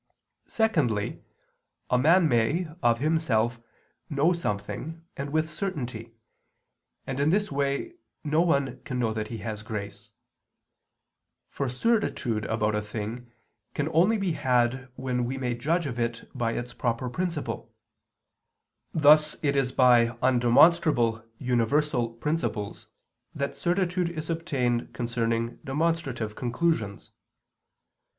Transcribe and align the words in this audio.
Secondly, 0.47 1.21
a 1.91 1.97
man 1.99 2.27
may, 2.27 2.67
of 2.81 2.97
himself, 2.97 3.61
know 4.09 4.33
something, 4.33 5.05
and 5.15 5.29
with 5.29 5.47
certainty; 5.47 6.15
and 7.05 7.19
in 7.19 7.29
this 7.29 7.51
way 7.51 7.93
no 8.23 8.41
one 8.41 8.81
can 8.81 8.97
know 8.97 9.13
that 9.13 9.27
he 9.27 9.37
has 9.45 9.61
grace. 9.61 10.09
For 11.51 11.69
certitude 11.69 12.45
about 12.45 12.73
a 12.73 12.81
thing 12.81 13.31
can 13.75 13.89
only 13.89 14.17
be 14.17 14.31
had 14.31 14.89
when 14.95 15.23
we 15.23 15.37
may 15.37 15.53
judge 15.53 15.85
of 15.85 15.99
it 15.99 16.27
by 16.33 16.53
its 16.53 16.73
proper 16.73 17.07
principle. 17.07 17.71
Thus 18.95 19.37
it 19.43 19.55
is 19.55 19.71
by 19.71 20.17
undemonstrable 20.23 21.23
universal 21.37 22.09
principles 22.13 22.87
that 23.35 23.55
certitude 23.55 24.09
is 24.09 24.31
obtained 24.31 24.95
concerning 24.95 25.57
demonstrative 25.57 26.35
conclusions. 26.35 27.11